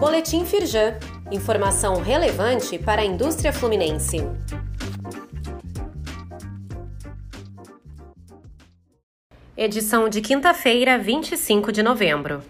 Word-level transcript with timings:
Boletim 0.00 0.46
Firjan. 0.46 0.94
Informação 1.30 2.00
relevante 2.00 2.78
para 2.78 3.02
a 3.02 3.04
indústria 3.04 3.52
fluminense. 3.52 4.16
Edição 9.54 10.08
de 10.08 10.22
quinta-feira, 10.22 10.98
25 10.98 11.70
de 11.70 11.82
novembro. 11.82 12.42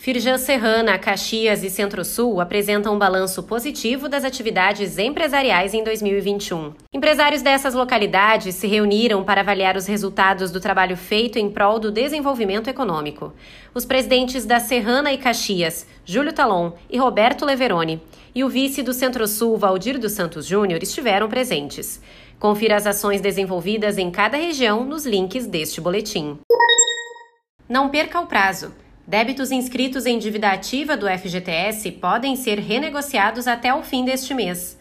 Firjan 0.00 0.38
Serrana, 0.38 0.96
Caxias 0.96 1.64
e 1.64 1.68
Centro-Sul 1.68 2.40
apresentam 2.40 2.94
um 2.94 2.98
balanço 2.98 3.42
positivo 3.42 4.08
das 4.08 4.22
atividades 4.22 4.96
empresariais 4.96 5.74
em 5.74 5.82
2021. 5.82 6.72
Empresários 6.94 7.42
dessas 7.42 7.74
localidades 7.74 8.54
se 8.54 8.68
reuniram 8.68 9.24
para 9.24 9.40
avaliar 9.40 9.76
os 9.76 9.86
resultados 9.86 10.52
do 10.52 10.60
trabalho 10.60 10.96
feito 10.96 11.36
em 11.36 11.50
prol 11.50 11.80
do 11.80 11.90
desenvolvimento 11.90 12.70
econômico. 12.70 13.32
Os 13.74 13.84
presidentes 13.84 14.46
da 14.46 14.60
Serrana 14.60 15.12
e 15.12 15.18
Caxias, 15.18 15.84
Júlio 16.04 16.32
Talon 16.32 16.74
e 16.88 16.96
Roberto 16.96 17.44
Leveroni, 17.44 18.00
e 18.32 18.44
o 18.44 18.48
vice 18.48 18.84
do 18.84 18.94
Centro-Sul, 18.94 19.56
Valdir 19.56 19.98
dos 19.98 20.12
Santos 20.12 20.46
Júnior, 20.46 20.80
estiveram 20.80 21.28
presentes. 21.28 22.00
Confira 22.38 22.76
as 22.76 22.86
ações 22.86 23.20
desenvolvidas 23.20 23.98
em 23.98 24.12
cada 24.12 24.36
região 24.36 24.84
nos 24.84 25.04
links 25.04 25.44
deste 25.44 25.80
boletim. 25.80 26.38
Não 27.68 27.88
perca 27.88 28.20
o 28.20 28.26
prazo. 28.28 28.72
Débitos 29.08 29.50
inscritos 29.50 30.04
em 30.04 30.18
dívida 30.18 30.50
ativa 30.50 30.94
do 30.94 31.08
FGTS 31.08 31.92
podem 31.92 32.36
ser 32.36 32.58
renegociados 32.58 33.48
até 33.48 33.72
o 33.72 33.82
fim 33.82 34.04
deste 34.04 34.34
mês. 34.34 34.78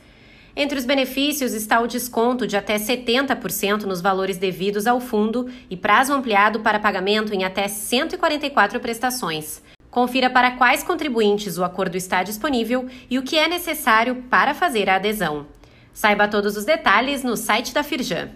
Entre 0.53 0.77
os 0.77 0.83
benefícios 0.83 1.53
está 1.53 1.79
o 1.79 1.87
desconto 1.87 2.45
de 2.45 2.57
até 2.57 2.75
70% 2.75 3.83
nos 3.83 4.01
valores 4.01 4.35
devidos 4.35 4.85
ao 4.85 4.99
fundo 4.99 5.49
e 5.69 5.77
prazo 5.77 6.11
ampliado 6.11 6.59
para 6.59 6.77
pagamento 6.77 7.33
em 7.33 7.45
até 7.45 7.69
144 7.69 8.81
prestações. 8.81 9.63
Confira 9.89 10.29
para 10.29 10.51
quais 10.51 10.83
contribuintes 10.83 11.57
o 11.57 11.63
acordo 11.63 11.95
está 11.95 12.21
disponível 12.21 12.85
e 13.09 13.17
o 13.17 13.23
que 13.23 13.37
é 13.37 13.47
necessário 13.47 14.23
para 14.29 14.53
fazer 14.53 14.89
a 14.89 14.95
adesão. 14.95 15.45
Saiba 15.93 16.27
todos 16.27 16.57
os 16.57 16.65
detalhes 16.65 17.23
no 17.23 17.37
site 17.37 17.73
da 17.73 17.81
Firjan. 17.81 18.27